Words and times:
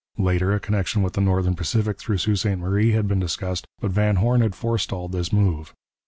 Later, 0.17 0.51
a 0.51 0.59
connection 0.59 1.03
with 1.03 1.13
the 1.13 1.21
Northern 1.21 1.53
Pacific 1.53 1.99
through 1.99 2.17
Sault 2.17 2.39
Ste 2.39 2.57
Marie 2.57 2.93
had 2.93 3.07
been 3.07 3.19
discussed, 3.19 3.67
but 3.81 3.91
Van 3.91 4.15
Horne 4.15 4.41
had 4.41 4.55
forestalled 4.55 5.11
this 5.11 5.31
move. 5.31 5.75